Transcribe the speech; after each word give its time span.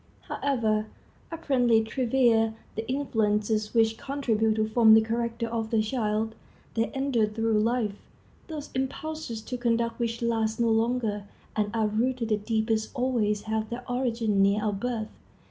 However 0.21 0.87
apparently 1.31 1.83
trivial 1.83 2.55
the 2.73 2.89
influences 2.89 3.75
which 3.75 3.99
contribute 3.99 4.55
to 4.55 4.67
form 4.67 4.95
the 4.95 5.01
character 5.01 5.47
of 5.47 5.69
the 5.69 5.79
child, 5.79 6.33
they 6.73 6.91
endure 6.95 7.27
through 7.27 7.59
life. 7.59 7.93
Those 8.47 8.71
impulses 8.73 9.43
to 9.43 9.57
conduct 9.59 9.99
which 9.99 10.23
last 10.23 10.57
the 10.57 10.65
longest 10.65 11.27
and 11.55 11.69
are 11.75 11.85
rooted 11.85 12.29
the 12.29 12.37
deepest 12.37 12.89
always 12.95 13.43
have 13.43 13.69
their 13.69 13.87
origin 13.87 14.41
near 14.41 14.63
our 14.65 14.73
birth. 14.73 15.09